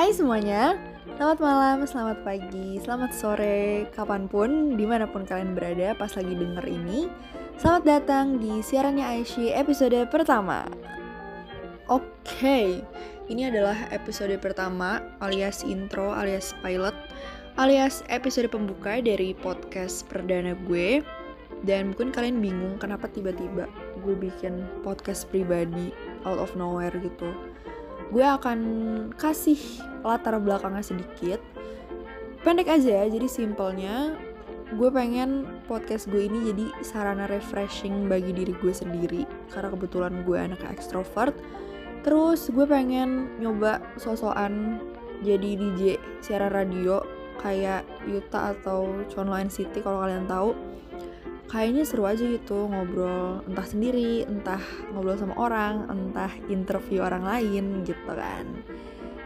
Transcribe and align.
Hai 0.00 0.16
semuanya, 0.16 0.80
selamat 1.20 1.38
malam, 1.44 1.78
selamat 1.84 2.24
pagi, 2.24 2.80
selamat 2.80 3.12
sore, 3.12 3.84
kapan 3.92 4.32
pun, 4.32 4.72
di 4.72 4.88
mana 4.88 5.04
pun 5.04 5.28
kalian 5.28 5.52
berada 5.52 5.92
pas 5.92 6.08
lagi 6.16 6.40
denger 6.40 6.64
ini. 6.72 7.04
Selamat 7.60 7.84
datang 7.84 8.40
di 8.40 8.64
siarannya 8.64 9.04
Aishi 9.04 9.52
episode 9.52 10.08
pertama. 10.08 10.64
Oke, 11.84 12.80
ini 13.28 13.42
adalah 13.44 13.76
episode 13.92 14.32
pertama 14.40 15.04
alias 15.20 15.68
intro 15.68 16.16
alias 16.16 16.56
pilot 16.64 16.96
alias 17.60 18.00
episode 18.08 18.48
pembuka 18.48 19.04
dari 19.04 19.36
podcast 19.36 20.08
perdana 20.08 20.56
gue. 20.64 21.04
Dan 21.68 21.92
mungkin 21.92 22.08
kalian 22.08 22.40
bingung 22.40 22.80
kenapa 22.80 23.04
tiba-tiba 23.12 23.68
gue 24.00 24.14
bikin 24.16 24.64
podcast 24.80 25.28
pribadi 25.28 25.92
out 26.24 26.40
of 26.40 26.56
nowhere 26.56 26.96
gitu 27.04 27.36
gue 28.10 28.26
akan 28.26 28.58
kasih 29.14 29.58
latar 30.02 30.36
belakangnya 30.42 30.82
sedikit. 30.82 31.40
Pendek 32.42 32.72
aja 32.72 33.04
ya 33.04 33.06
jadi 33.06 33.28
simpelnya 33.30 34.18
gue 34.74 34.90
pengen 34.90 35.46
podcast 35.66 36.06
gue 36.10 36.30
ini 36.30 36.54
jadi 36.54 36.66
sarana 36.82 37.26
refreshing 37.26 38.10
bagi 38.10 38.34
diri 38.34 38.54
gue 38.58 38.74
sendiri. 38.74 39.22
Karena 39.54 39.70
kebetulan 39.70 40.26
gue 40.26 40.38
anak 40.38 40.62
ekstrovert. 40.66 41.34
Terus 42.00 42.48
gue 42.50 42.64
pengen 42.64 43.30
nyoba 43.38 43.78
sosokan 44.00 44.80
jadi 45.20 45.54
DJ 45.54 46.00
siaran 46.24 46.50
radio 46.50 47.04
kayak 47.40 47.84
Yuta 48.08 48.56
atau 48.56 49.04
Chonlo 49.08 49.36
NCT 49.36 49.84
kalau 49.84 50.04
kalian 50.04 50.28
tahu 50.28 50.52
kayaknya 51.50 51.82
seru 51.82 52.06
aja 52.06 52.22
gitu 52.22 52.70
ngobrol 52.70 53.42
entah 53.50 53.66
sendiri, 53.66 54.22
entah 54.22 54.62
ngobrol 54.94 55.18
sama 55.18 55.34
orang, 55.34 55.90
entah 55.90 56.30
interview 56.46 57.02
orang 57.02 57.26
lain 57.26 57.82
gitu 57.82 58.06
kan. 58.06 58.46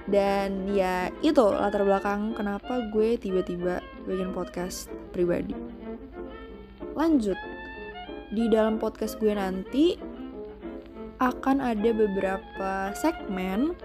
Dan 0.08 0.72
ya 0.72 1.12
itu 1.20 1.44
latar 1.44 1.84
belakang 1.84 2.32
kenapa 2.32 2.88
gue 2.88 3.20
tiba-tiba 3.20 3.84
bikin 4.08 4.32
podcast 4.32 4.88
pribadi. 5.12 5.52
Lanjut, 6.96 7.36
di 8.32 8.48
dalam 8.48 8.80
podcast 8.80 9.20
gue 9.20 9.32
nanti 9.36 10.00
akan 11.20 11.60
ada 11.60 11.90
beberapa 11.92 12.92
segmen. 12.96 13.76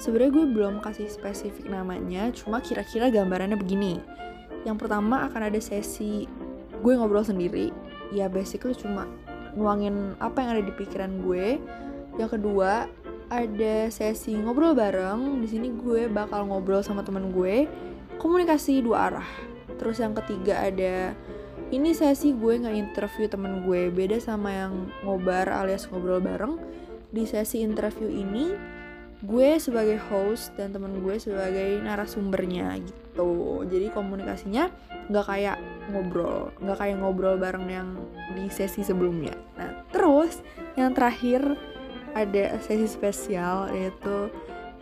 Sebenarnya 0.00 0.32
gue 0.32 0.46
belum 0.56 0.74
kasih 0.80 1.06
spesifik 1.06 1.70
namanya, 1.70 2.32
cuma 2.34 2.58
kira-kira 2.64 3.12
gambarannya 3.12 3.60
begini. 3.60 4.00
Yang 4.64 4.84
pertama 4.84 5.28
akan 5.28 5.52
ada 5.52 5.60
sesi 5.60 6.26
gue 6.84 6.92
ngobrol 6.92 7.24
sendiri 7.24 7.72
ya 8.12 8.28
basically 8.28 8.76
cuma 8.76 9.08
nuangin 9.56 10.18
apa 10.18 10.42
yang 10.42 10.50
ada 10.58 10.62
di 10.66 10.74
pikiran 10.74 11.24
gue. 11.24 11.58
Yang 12.20 12.38
kedua 12.38 12.86
ada 13.32 13.74
sesi 13.88 14.36
ngobrol 14.36 14.76
bareng. 14.76 15.40
Di 15.40 15.48
sini 15.48 15.72
gue 15.72 16.10
bakal 16.10 16.46
ngobrol 16.46 16.84
sama 16.84 17.02
temen 17.06 17.32
gue 17.32 17.66
komunikasi 18.20 18.84
dua 18.84 19.10
arah. 19.10 19.28
Terus 19.80 19.98
yang 19.98 20.14
ketiga 20.14 20.62
ada 20.62 21.16
ini 21.72 21.96
sesi 21.96 22.36
gue 22.36 22.60
nggak 22.60 22.76
interview 22.76 23.26
temen 23.26 23.64
gue. 23.64 23.90
Beda 23.90 24.18
sama 24.20 24.52
yang 24.52 24.90
ngobar 25.02 25.48
alias 25.50 25.88
ngobrol 25.88 26.20
bareng. 26.20 26.60
Di 27.14 27.24
sesi 27.24 27.62
interview 27.62 28.10
ini 28.10 28.50
gue 29.24 29.56
sebagai 29.56 29.96
host 30.12 30.52
dan 30.60 30.70
temen 30.76 31.00
gue 31.00 31.16
sebagai 31.16 31.80
narasumbernya 31.80 32.76
gitu. 32.84 33.64
Jadi 33.64 33.88
komunikasinya 33.90 34.68
nggak 35.08 35.24
kayak 35.24 35.56
ngobrol 35.92 36.48
nggak 36.60 36.78
kayak 36.80 36.96
ngobrol 37.00 37.36
bareng 37.40 37.66
yang 37.68 37.88
di 38.36 38.48
sesi 38.52 38.84
sebelumnya. 38.84 39.32
Nah 39.56 39.84
terus 39.88 40.44
yang 40.76 40.92
terakhir 40.92 41.56
ada 42.12 42.60
sesi 42.60 42.86
spesial 42.86 43.72
yaitu 43.72 44.28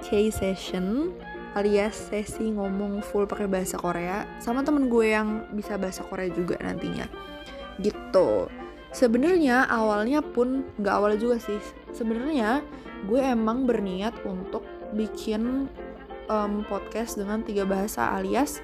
K 0.03 0.29
session 0.35 1.15
alias 1.55 2.11
sesi 2.11 2.51
ngomong 2.51 3.05
full 3.05 3.29
pakai 3.29 3.47
bahasa 3.47 3.77
Korea 3.79 4.25
sama 4.41 4.65
temen 4.67 4.89
gue 4.89 5.13
yang 5.13 5.47
bisa 5.55 5.79
bahasa 5.79 6.03
Korea 6.03 6.33
juga 6.33 6.59
nantinya. 6.59 7.07
Gitu. 7.79 8.51
Sebenarnya 8.93 9.65
awalnya 9.71 10.21
pun 10.21 10.67
nggak 10.77 10.95
awal 10.97 11.17
juga 11.17 11.41
sih. 11.41 11.61
Sebenarnya 11.97 12.61
gue 13.07 13.21
emang 13.21 13.67
berniat 13.67 14.15
untuk 14.27 14.63
bikin 14.95 15.67
um, 16.31 16.63
podcast 16.69 17.19
dengan 17.19 17.43
tiga 17.43 17.67
bahasa 17.67 18.15
alias 18.15 18.63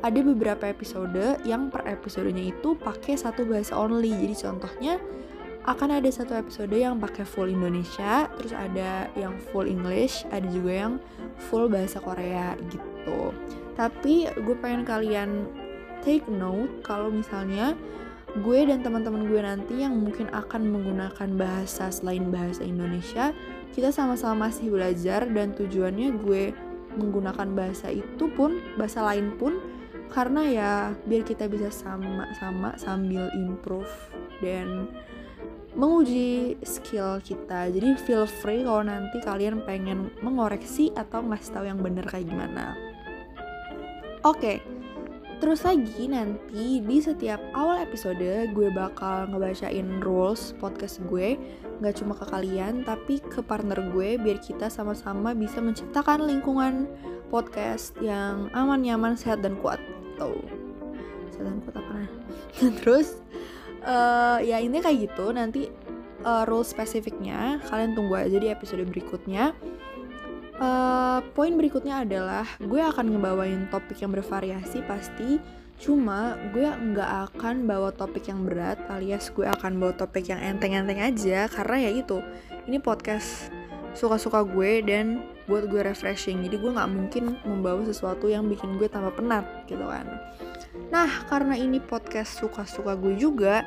ada 0.00 0.20
beberapa 0.24 0.64
episode 0.64 1.42
yang 1.44 1.68
per 1.68 1.84
episodenya 1.84 2.56
itu 2.56 2.72
pakai 2.72 3.20
satu 3.20 3.44
bahasa 3.44 3.76
only. 3.76 4.12
Jadi 4.16 4.34
contohnya 4.48 4.94
akan 5.68 6.00
ada 6.00 6.08
satu 6.08 6.32
episode 6.40 6.72
yang 6.72 6.96
pakai 6.96 7.28
full 7.28 7.52
Indonesia 7.52 8.32
terus 8.40 8.56
ada 8.56 9.12
yang 9.12 9.36
full 9.52 9.68
English 9.68 10.24
ada 10.32 10.48
juga 10.48 10.72
yang 10.72 10.94
full 11.36 11.68
bahasa 11.68 12.00
Korea 12.00 12.56
gitu. 12.72 13.36
Tapi 13.76 14.32
gue 14.32 14.56
pengen 14.56 14.88
kalian 14.88 15.44
take 16.00 16.24
note 16.32 16.80
kalau 16.80 17.12
misalnya 17.12 17.76
gue 18.38 18.60
dan 18.62 18.86
teman-teman 18.86 19.26
gue 19.26 19.40
nanti 19.42 19.82
yang 19.82 19.98
mungkin 19.98 20.30
akan 20.30 20.70
menggunakan 20.70 21.28
bahasa 21.34 21.90
selain 21.90 22.30
bahasa 22.30 22.62
Indonesia 22.62 23.34
kita 23.74 23.90
sama-sama 23.90 24.50
masih 24.50 24.70
belajar 24.70 25.26
dan 25.26 25.50
tujuannya 25.54 26.14
gue 26.22 26.54
menggunakan 26.94 27.48
bahasa 27.54 27.90
itu 27.90 28.30
pun 28.34 28.62
bahasa 28.78 29.02
lain 29.02 29.34
pun 29.38 29.58
karena 30.10 30.42
ya 30.46 30.72
biar 31.06 31.22
kita 31.22 31.46
bisa 31.46 31.70
sama-sama 31.70 32.74
sambil 32.74 33.30
improve 33.34 33.90
dan 34.42 34.90
menguji 35.78 36.58
skill 36.66 37.22
kita 37.22 37.70
jadi 37.70 37.94
feel 38.02 38.26
free 38.26 38.66
kalau 38.66 38.82
nanti 38.82 39.22
kalian 39.22 39.62
pengen 39.62 40.10
mengoreksi 40.18 40.90
atau 40.98 41.22
ngasih 41.22 41.50
tahu 41.54 41.64
yang 41.70 41.78
bener 41.78 42.02
kayak 42.10 42.26
gimana 42.26 42.74
oke 44.26 44.34
okay. 44.34 44.79
Terus 45.40 45.64
lagi 45.64 46.04
nanti 46.04 46.84
di 46.84 47.00
setiap 47.00 47.40
awal 47.56 47.80
episode 47.80 48.52
gue 48.52 48.68
bakal 48.76 49.24
ngebacain 49.32 50.04
rules 50.04 50.52
podcast 50.60 51.00
gue. 51.08 51.40
Gak 51.80 52.04
cuma 52.04 52.12
ke 52.12 52.28
kalian 52.28 52.84
tapi 52.84 53.24
ke 53.24 53.40
partner 53.40 53.80
gue 53.88 54.20
biar 54.20 54.36
kita 54.36 54.68
sama-sama 54.68 55.32
bisa 55.32 55.64
menciptakan 55.64 56.28
lingkungan 56.28 56.84
podcast 57.32 57.96
yang 58.04 58.52
aman, 58.52 58.84
nyaman, 58.84 59.16
sehat, 59.16 59.40
dan 59.40 59.56
kuat. 59.64 59.80
Tuh. 60.20 60.44
Sehat 61.32 61.48
dan 61.48 61.56
kuat 61.64 61.74
apa 61.80 61.90
nah? 62.04 62.08
Terus 62.84 63.24
uh, 63.88 64.44
ya 64.44 64.60
ini 64.60 64.76
kayak 64.84 65.08
gitu. 65.08 65.32
Nanti 65.32 65.72
uh, 66.28 66.44
rules 66.44 66.68
spesifiknya 66.68 67.64
kalian 67.64 67.96
tunggu 67.96 68.12
aja 68.12 68.36
di 68.36 68.52
episode 68.52 68.84
berikutnya 68.84 69.56
Uh, 70.60 71.24
poin 71.32 71.56
berikutnya 71.56 72.04
adalah 72.04 72.44
gue 72.60 72.76
akan 72.76 73.16
ngebawain 73.16 73.64
topik 73.72 74.04
yang 74.04 74.12
bervariasi 74.12 74.84
pasti. 74.84 75.40
Cuma 75.80 76.36
gue 76.52 76.68
nggak 76.68 77.32
akan 77.32 77.64
bawa 77.64 77.88
topik 77.96 78.28
yang 78.28 78.44
berat 78.44 78.76
alias 78.92 79.32
gue 79.32 79.48
akan 79.48 79.80
bawa 79.80 79.96
topik 79.96 80.28
yang 80.28 80.36
enteng-enteng 80.36 81.00
aja. 81.00 81.48
Karena 81.48 81.88
ya 81.88 81.90
itu 82.04 82.20
ini 82.68 82.76
podcast 82.76 83.48
suka-suka 83.96 84.44
gue 84.44 84.84
dan 84.84 85.24
buat 85.48 85.64
gue 85.72 85.80
refreshing. 85.80 86.44
Jadi 86.44 86.60
gue 86.60 86.70
nggak 86.76 86.90
mungkin 86.92 87.40
membawa 87.48 87.80
sesuatu 87.88 88.28
yang 88.28 88.44
bikin 88.44 88.76
gue 88.76 88.92
tambah 88.92 89.16
penat 89.16 89.48
gitu 89.64 89.88
kan. 89.88 90.04
Nah 90.92 91.24
karena 91.32 91.56
ini 91.56 91.80
podcast 91.80 92.36
suka-suka 92.36 93.00
gue 93.00 93.16
juga 93.16 93.64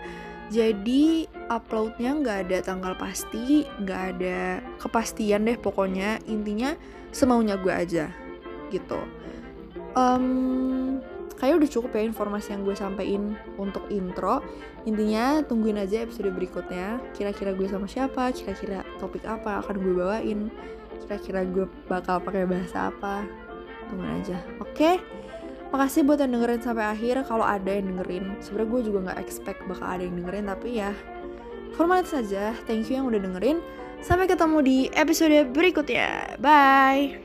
jadi 0.51 1.27
uploadnya 1.47 2.11
nggak 2.19 2.37
ada 2.47 2.57
tanggal 2.63 2.93
pasti 2.97 3.63
nggak 3.79 4.01
ada 4.15 4.59
kepastian 4.81 5.47
deh 5.47 5.57
pokoknya. 5.59 6.19
Intinya 6.27 6.75
semaunya 7.13 7.55
gue 7.55 7.71
aja 7.71 8.11
gitu. 8.73 8.99
Um, 9.93 10.99
kayak 11.37 11.61
udah 11.61 11.69
cukup 11.69 11.93
ya 11.95 12.03
informasi 12.07 12.57
yang 12.57 12.65
gue 12.65 12.75
sampaikan 12.75 13.37
untuk 13.55 13.85
intro. 13.93 14.41
Intinya 14.83 15.39
tungguin 15.45 15.79
aja 15.79 16.03
episode 16.03 16.33
berikutnya. 16.33 16.99
Kira-kira 17.13 17.53
gue 17.55 17.67
sama 17.69 17.87
siapa 17.87 18.33
kira-kira 18.33 18.83
topik 18.97 19.23
apa 19.23 19.63
akan 19.63 19.75
gue 19.79 19.93
bawain 19.95 20.51
kira-kira 21.03 21.43
gue 21.43 21.67
bakal 21.91 22.23
pakai 22.23 22.47
bahasa 22.47 22.87
apa 22.87 23.27
tungguin 23.91 24.23
aja 24.23 24.37
oke? 24.63 24.71
okay? 24.71 24.95
Makasih 25.73 26.05
buat 26.05 26.21
yang 26.21 26.37
dengerin 26.37 26.61
sampai 26.61 26.85
akhir 26.85 27.25
kalau 27.25 27.41
ada 27.41 27.65
yang 27.65 27.89
dengerin. 27.89 28.37
Sebenernya 28.45 28.69
gue 28.69 28.81
juga 28.85 28.97
gak 29.09 29.19
expect 29.25 29.59
bakal 29.65 29.89
ada 29.89 30.05
yang 30.05 30.21
dengerin 30.21 30.45
tapi 30.45 30.69
ya 30.77 30.93
formalitas 31.73 32.13
saja. 32.13 32.53
Thank 32.69 32.93
you 32.93 33.01
yang 33.01 33.09
udah 33.09 33.17
dengerin. 33.17 33.57
Sampai 34.05 34.29
ketemu 34.29 34.57
di 34.61 34.77
episode 34.93 35.49
berikutnya. 35.49 36.37
Bye. 36.37 37.17